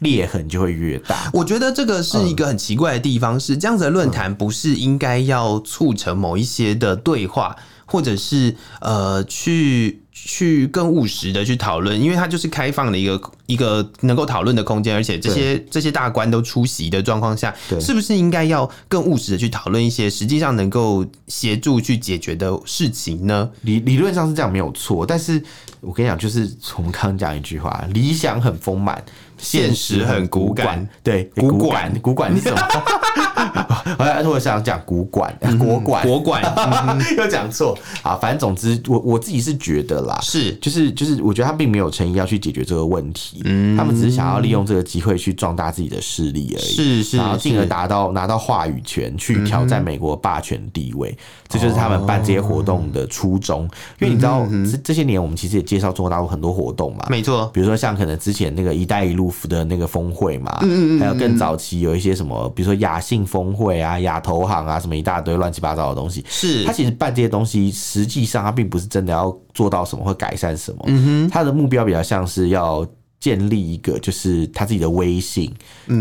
[0.00, 1.30] 裂痕就会越大。
[1.32, 10.00] 我觉得这个是一个很奇怪的地方，是这样子的论坛不是应该要促成某一些的对话，或者是呃去。
[10.24, 23.48] 去更务实的去讨论，因为它就是开放的一个一个能够讨论的空间，而且这些这些大官都出席的状况下，是不是应该要更务实的去讨论一些实际上能够协助去解决的事情呢？
[23.62, 25.42] 理理论上是这样没有错，但是
[25.80, 29.02] 我跟你讲，就是我们刚刚讲一句话，理想很丰满。
[29.38, 32.58] 现实很骨感，对，骨感，骨感是什么？
[33.98, 36.42] 我我想讲骨管，国管，国管，
[37.16, 37.76] 又讲错。
[38.02, 38.16] 啊！
[38.20, 51.16] 反正总之，我我自己是觉得啦，是，就是就是，我觉得他并没有诚意要去解决这个问题，嗯，他们只是想要利用这个机会去壮大自己的势力而已，是是，然后进而达到拿到话语权，去挑战美国霸权地位，
[51.48, 53.62] 这就是他们办这些活动的初衷。
[54.00, 59.27] 因为你知道，这这些年我们其实也介绍中国大陆很多活动嘛，没错，比如说像可能之前那个“一带一路”。
[59.48, 66.24] 的那个峰会嘛，嗯嗯，还有更早期有一些什么，比如说亚信峰会啊、亚投行啊，什么一大堆乱七八糟的东西。
[66.28, 70.84] 是，他其实办这些东西，实际上他并不是真的要做到什么或改善什么。
[70.86, 72.86] 嗯哼，他的目标比较像是要
[73.20, 75.52] 建立一个，就是他自己的威信，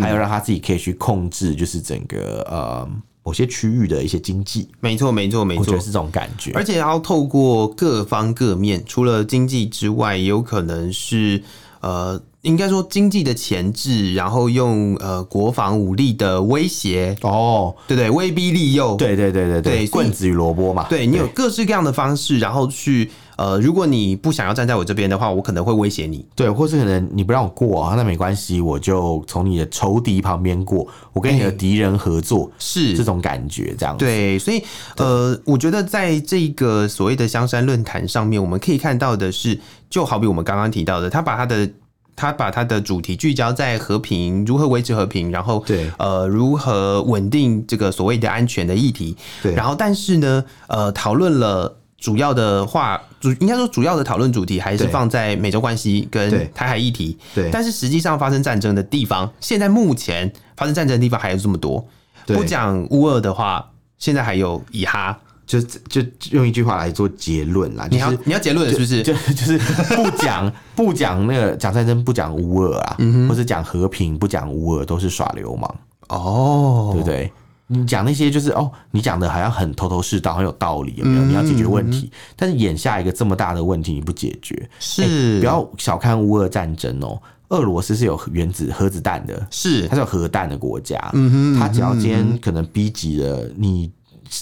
[0.02, 2.88] 还有让他自己可以去控制，就是整个呃
[3.24, 4.70] 某些区域的一些经济。
[4.80, 6.52] 没错，没错，没错，就是这种感觉。
[6.54, 11.42] 而且要透过各方各面，除了经济之外，也有可能是
[11.82, 12.22] 呃。
[12.48, 32.96] 应该说经济的钳制，然后用呃国防武力的威胁哦，对对，威逼利诱，对对对对对，棍子与萝卜嘛，对你有各式各样的方式，然后去呃，如果你不想要站在我这边的话，我可能会威胁你，对，或是可能你不让我过啊，那没关系，我就从你的仇敌旁边过，我跟你的敌人合作，是。
[32.96, 34.64] 这种感觉，这样对，所以
[34.96, 41.70] 呃，我觉得在这个所谓的香山论坛上面，我们可以看到的是，就好比我们刚刚提到的，他把他的。
[42.18, 45.90] 他把他的主题聚焦在和平，如何维持和平，然后对。
[46.00, 61.88] 呃如何稳定这个所谓的安全的议题，对，然后但是呢呃讨论了主要的话主应该说主要的讨论主题还是放在美洲关系跟台海议题，对，对但是实际上发生战争的地方，现在目前发生战争的地方还有这么多，
[62.26, 65.20] 不讲乌俄的话，现在还有以哈。
[65.48, 69.02] 就就用一句话来做结论啦，你要你要结论是不是？
[69.02, 69.58] 就 就是
[69.96, 75.76] 不讲 不讲那个讲战争，不讲乌俄啊，嗯、或是讲和平，不讲乌俄，都是耍流氓
[76.10, 77.32] 哦，对不对？
[77.70, 81.24] 你讲那些就是哦，你讲的好像很头头是道，很有道理，有没有？
[81.24, 87.18] 你要解决问题，嗯、但是眼下一个这么大的问题你不解决，是、欸、不要小看乌俄战争哦。
[87.50, 93.90] 俄罗斯是有原子核子弹的，是它是有核弹的国家，嗯哼，它只要今天可能逼急了你。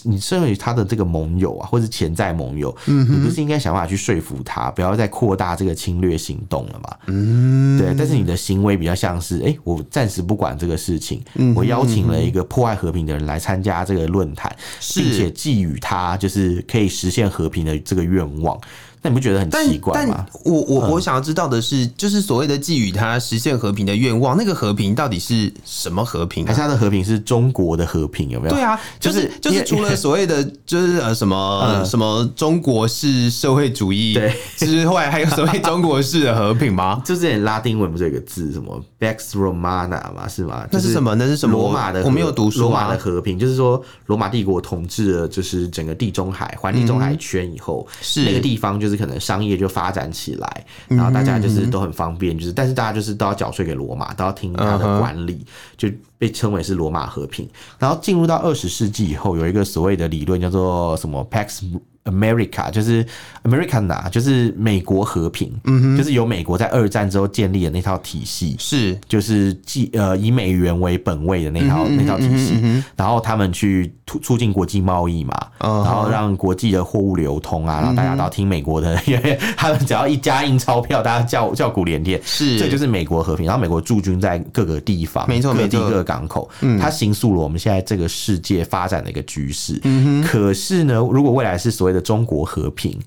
[0.03, 6.97] 你身为他的这个盟友啊，或者潜在盟友，嗯、你不是应该想办法去说服他，不要再扩大这个侵略行动了吗？
[7.07, 7.93] 嗯，对。
[7.97, 11.23] 但是你的行为比较像是，哎、欸，我暂时不管这个事情，
[11.55, 14.53] 我邀请了一个破坏和平的人来参加这个论坛，
[14.95, 18.59] 并且寄予他就是可以实现和平的这个愿望。
[19.05, 20.25] 那你不觉得很奇怪吗？
[20.43, 26.43] 我我我想要知道的是，就是所谓的寄予他实现和平的愿望，那个和平到底是什么和平？
[26.43, 28.27] 还是他的和平是中国的和平？
[28.31, 28.55] 有没有？
[28.55, 34.17] 对啊，就是就是除了所谓的就是呃什么 什么中国式社会主义
[34.57, 36.99] 之外，还有所谓中国式的和平吗？
[37.05, 40.27] 就是拉丁文不是有个字什么 Pax Romana 嘛？
[40.27, 40.65] 是吗？
[40.71, 41.13] 那是什么？
[41.13, 41.55] 那是什么？
[41.55, 42.61] 罗马的我没有读书。
[42.61, 48.94] 罗马的和平就是说，罗马帝国统治了就是整个地中海环地中海圈以后，是那个地方就是。
[48.95, 55.45] 可能商业就发展起来，然后大家就是都很方便，就是但是大家就是都要缴税给罗马，都要听他的管理，
[55.77, 57.49] 就被称为是罗马和平。
[57.79, 61.61] 然后进入到二十世纪以后，有一个所谓的理论叫做什么 Pax。
[62.05, 63.05] America 就是
[63.43, 68.97] Americana，就是美国和平，嗯哼，就是由美国在二战之后建立的那套体系，是。
[69.07, 82.59] 就是既呃以美元为本位的那套那套体系，然后他们去促促进国际贸易嘛，然后让国际的货物流通啊，然后大家都要听美国的， 因为他们只要一加印钞票，大家叫叫苦连天，是。
[82.59, 83.45] 这就是美国和平。
[83.47, 86.79] 然后美国驻军在各个地方，没错，各地各个港口，嗯。
[86.79, 89.79] 它形塑了我们现在这个世界发展的一个局势。
[89.83, 92.99] 嗯哼，可是呢，如果未来是所谓的中国和平，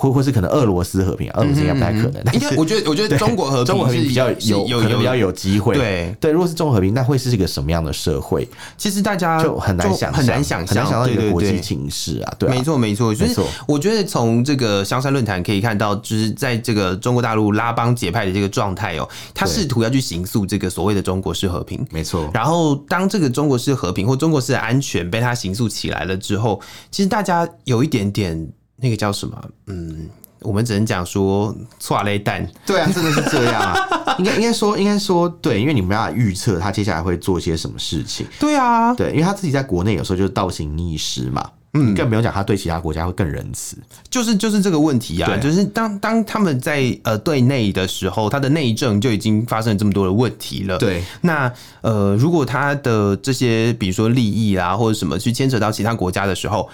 [0.00, 2.22] 或或是可能俄罗斯和平啊，俄罗斯应该不太可能。
[2.32, 5.74] 应该，我觉得，我觉得中国和平，中国和平比较有有比较有机会。
[5.74, 8.48] 对对，如果是中国和平，那会是一个什么样的社会？
[8.76, 12.32] 其实大家就很难想，很难想象，想到一个国际情势啊。
[12.38, 13.12] 对，没错，没错。
[13.12, 21.84] 就是我觉得从这个香山论坛可以看到，就是在这个中国大陆拉帮结派的这个状态哦，他试图要去形塑这个所谓的中国式和平。
[21.90, 22.30] 没错。
[22.32, 26.60] 然后当这个中国式和平或中国式的安全被他形塑起来了之后，
[26.92, 28.48] 其实大家有一点点。
[28.80, 29.36] 那个叫什么？
[29.66, 30.08] 嗯，
[30.40, 32.48] 我们只能讲说错雷弹。
[32.64, 33.76] 对啊，真的是这样啊。
[34.18, 38.26] 应该应该说应该说对，因为你没办法预测他接下来会做些什么事情。
[38.38, 41.50] 对啊，对，因为他自己在国内有时候就是倒行逆施嘛。
[41.74, 43.76] 嗯，更不用讲他对其他国家会更仁慈。
[44.08, 50.78] 就是就是这个问题啊，就是当当他们在呃对内的时候，他的内政就已经发生了这么多的问题了。
[50.78, 56.68] 对，那呃，如果他的这些比如说利益啊或者什么去牵扯到其他国家的时候。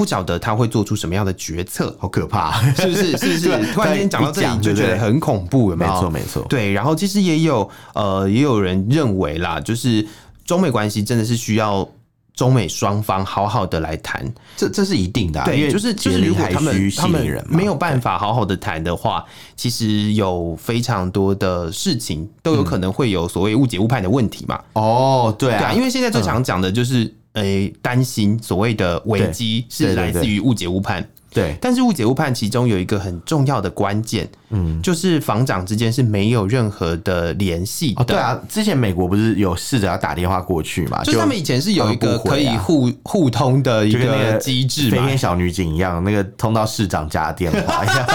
[0.00, 3.18] 不晓得他会做出什么样的决策，好可怕， 是不是？
[3.18, 3.72] 是不是？
[3.74, 5.92] 突然间讲到这里，就觉得很恐怖，有没有？
[5.92, 6.46] 没错，没错。
[6.48, 10.06] 对，然后其实也有呃，也有人认为啦，就是
[10.46, 11.86] 中美关系真的是需要
[12.34, 15.44] 中美双方好好的来谈，这这是一定的。
[15.44, 19.22] 对，就是就是，如果他们他们没有办法好好的谈的话，
[19.54, 24.58] 其实有非常多的事情都有可能会有所谓误解误判的问题嘛。
[24.72, 27.14] 哦，对啊，因为现在最常讲的就是。
[27.34, 31.06] 诶，担心所谓的危机是来自于误解误判。
[31.32, 38.02] 对，但是误解误判其中有一个很重要的关键，嗯，就是防长之间是没有任何的联系的。
[38.02, 41.04] 对啊，之前美国不是有试着要打电话过去嘛？
[41.04, 48.06] 就是他们以前是有一个可以互互通的一个机制，飞天小女警一样，那个通到市长家的电话一样。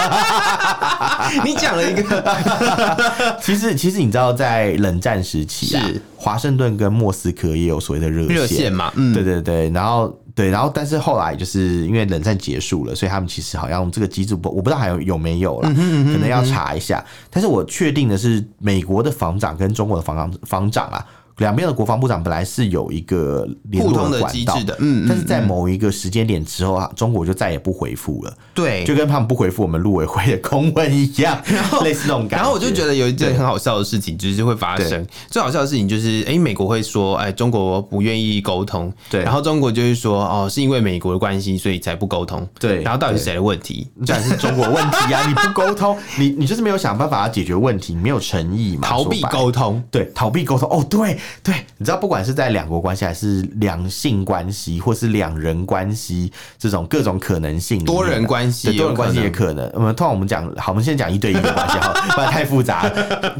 [1.44, 5.84] 你讲了一个， 其实其实你知道，在冷战时期啊，
[6.16, 8.92] 华盛顿跟莫斯科也有所谓的热热线嘛？
[8.96, 10.16] 嗯，对对对，然后。
[10.36, 17.02] 对，然后但是后来就是因为冷战结束了，所以他们其实好像这个机制不，我不知道还有有没有了，可能要查一下。
[17.30, 21.02] 但是我确定的是，美国的防长跟中国的防长防长啊。
[21.38, 32.36] 两边的国防部长本来是有一个联络的机制的，嗯，但是在某一个时间点之后啊，中国就再也不回复了，对，就跟他们不回复我们陆委会的公文一样， 然后类似那种感觉。
[32.36, 35.06] 然后我就觉得有一件很好笑的事情，就是会发生。
[35.30, 42.82] 最好笑的事情就是，哎，美国会说，哎，中国不愿意沟通，对，然后中国就是说，哦，是因为美国的关系，所以才不沟通，对。
[42.82, 43.86] 然后到底是谁的问题？
[44.06, 45.26] 当然是中国问题啊！
[45.26, 50.68] 你不沟通， 你你就是没有想办法要解决问题，没有诚意嘛，逃避沟通，对，逃避沟通。
[50.70, 51.18] 哦，对。
[51.42, 59.70] 对，你知道，不管是在两国关系，还是两性关系，或是两人关系，这种各种可能性，多人关系，多人关系也可能。
[59.74, 62.88] 我们通常我们讲，好，我们先讲一对一的关系哈，不然太复杂。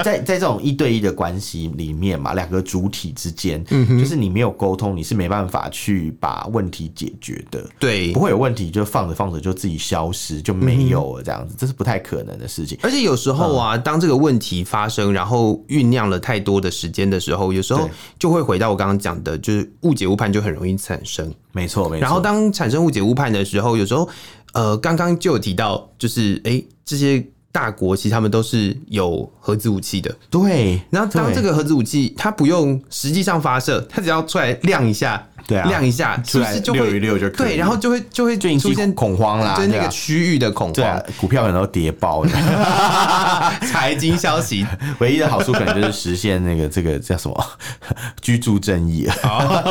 [0.04, 7.64] 在在这种一对一的关系里面嘛，两个主体之间，就是你没有沟通，你是没办法去把问题解决的。
[7.78, 12.78] 对，不会有问题就放着放着就自己消失就没有了，这样子，这是不太可能的事情。
[12.82, 17.75] 而且有时候啊，当这个问题发生，然后酝酿了太多的时间的时候，有时候
[18.18, 21.32] 就会回到我刚刚讲的，就是误解误判就很容易产生。
[21.52, 22.00] 没错，没错。
[22.00, 24.08] 然后当产生误解误判的时候，有时候
[24.52, 30.14] 呃，刚刚就有提到，就是哎、欸，这些大国其实他们都是有核子武器的。
[30.30, 30.80] 对。
[30.90, 35.26] 然后当这个核子武器它不用实际上发射，它只要出来亮一下。
[35.46, 37.48] 对啊，亮一下，出来溜一溜就可以。
[37.50, 42.30] 对，然后就会就会出现恐慌啦，就是那个区域的恐慌，股票可能都跌爆了。
[43.70, 44.66] 财经消息
[44.98, 47.46] 唯一的好处可能就是实现那个这个叫什么
[48.20, 49.62] 居住正义啊，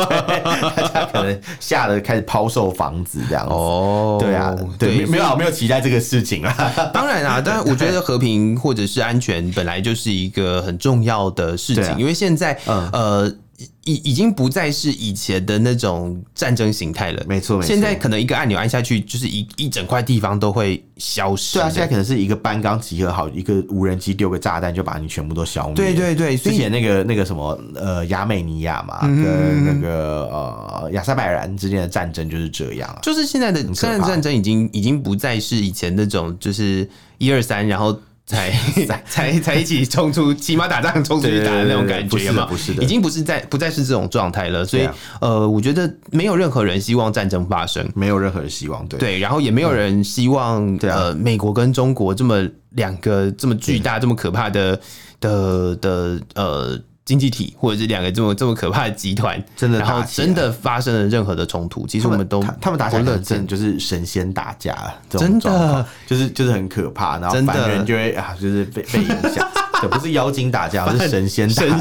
[0.76, 3.52] 大家可能吓得开始抛售房子这样子。
[3.52, 6.90] 哦，对啊，对，没有没有期待这个事情啊。
[6.92, 13.30] 当然啊，但我觉得和平或者是安全本来就是一个很重要的事情，因为现在呃。
[13.84, 17.56] 已已经不再是以前的那种战争形态了，没错。
[17.56, 21.54] 没错现在可能一个按钮按下去，就是一一整块地方都会消失。
[21.54, 25.74] 对啊，现在可能是一个班刚集合好，一个无人机丢个炸弹就把你全部都消灭。
[25.74, 32.98] 对对对，之前那个那个什么呃亚美尼亚嘛，跟那个呃亚塞拜然之间的战争就是这样啊。
[33.02, 36.86] 就是现在的现在战争已经已经不再是以前那种就是
[37.18, 37.98] 一二三，然后。
[38.26, 38.52] 才
[39.06, 44.64] 才才一起冲出，骑马打仗冲出去打的那种感觉嘛，不是的，已经不是在不再是这种状态了。
[44.64, 44.88] 所以，
[45.20, 48.98] 呃，我觉得没有任何人希望战争发生，没有任何人希望，对。
[48.98, 54.80] 对，然后也没有人希望，呃，美国跟中国这么两个这么巨大、这么可怕的
[55.20, 56.80] 的的呃。
[57.06, 64.76] 经济体或者是两个这么这么可怕的集团，真的，然后真的发生了任何的冲突，其实我们都他们打起来真的就是神仙打架，
[65.08, 69.48] 真的就是就是很可怕，然后反人就会啊，就是被被影响，
[69.80, 71.78] 这不是妖精打架，是神仙打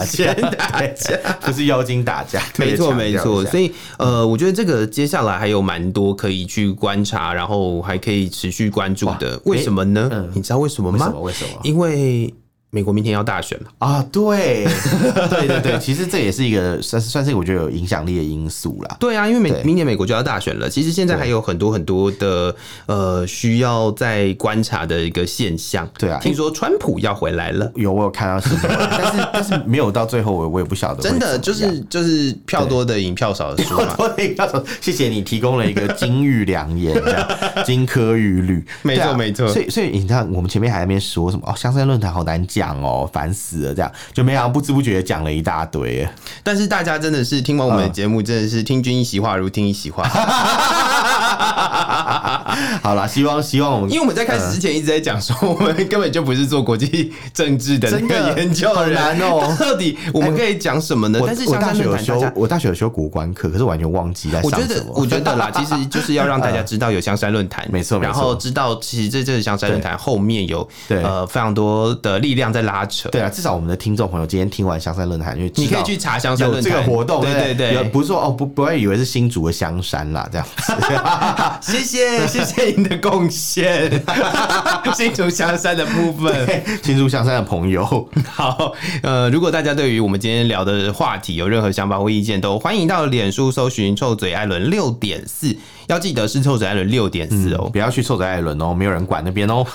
[0.94, 3.44] 架， 不是妖精打架， 没错没错。
[3.46, 9.42] 所以呃，我觉得这个接下来还有蛮多可以去观察，然后还可以持续关注的。
[9.46, 10.30] 为什么呢？
[10.36, 11.12] 你知道为什么吗？
[11.20, 11.60] 为什么？
[11.64, 12.32] 因为。
[12.76, 14.06] 美国明天要大选了啊！
[14.12, 14.66] 对，
[15.32, 18.98] 对对对，其实这也是一个算是算是我觉得有影响力的因素啦。
[19.00, 22.54] 对啊，因为美明年美国就要大选了，其实现在还有很多很多的
[22.88, 25.90] 呃需要再观察的一个现象。
[25.98, 31.02] 对啊，听说川普要回来了，有我有看到新闻，但是 但是没有到最后，我我也不晓得。
[31.02, 33.86] 真的就是就是票多的赢票少的输嘛。
[33.86, 37.28] 票多的赢票少，谢谢你提供了一个金玉良言，这样
[37.66, 38.66] 金科玉律。
[38.84, 39.48] 没错没错。
[39.48, 42.65] 所以所以你看，我们前面还在那边说什么哦，香山论坛好难讲。
[42.66, 43.74] 讲哦，烦死了！
[43.74, 46.08] 这样就没想到不知不觉讲了一大堆。
[46.44, 50.04] 但是大家真的是听完我们的节目，真的是听君一席话，如听一席话。
[52.82, 59.56] 好了，希望希望我们，因为我们在开始之前一直在讲说，我们根本就不是做国际政治的那个研究人哦。
[59.60, 61.20] 到底我们可以讲什么呢？
[61.26, 64.64] 但是我大学有修，我大学有修国关课，可是完全忘记在上什么。
[64.64, 73.10] 我觉得，我觉得啦， 其实就是要让大家知道有香山论坛，没错，然后知道其实这这个香山论坛后面有呃非常多的力量在拉扯。
[73.10, 80.74] 对啊，至少我们的听众朋友今天听完香山论坛，因为你可以去查香山论坛这个活动，对对对，不是说哦不不要以为是新竹的香山啦，这样子。
[81.62, 83.92] 谢谢谢谢你的贡献，
[84.96, 87.84] 新竹香山的部分，新竹香山的朋友，
[88.32, 88.74] 好，
[89.04, 95.56] 呃，如果大家对于我们今天聊的话题有任何想法或意见，都欢迎到脸书搜寻臭嘴艾伦六点四，
[95.88, 99.66] 要记得是臭嘴艾伦六点四哦，不要去臭嘴艾伦哦，没有人管那边哦。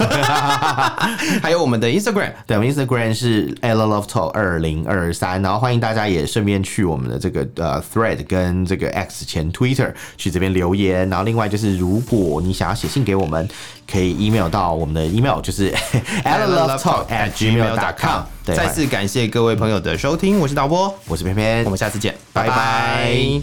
[1.43, 13.49] 还有我们的 Instagram，对，我们 Instagram 是 allenlovetalk 二零二三，然后欢迎大家也顺便去我们的这个呃 Thread 跟这个 X 前 Twitter 去这边留言，然后另外另外就是，如果你想要写信给我们，
[13.91, 15.73] 可以 email 到我们的 email，就是
[16.23, 18.25] alanlovestalk@gmail.com。
[18.45, 23.41] 对，再次感谢各位朋友的收听，我是导播，我是偏偏，我们下次见，拜拜。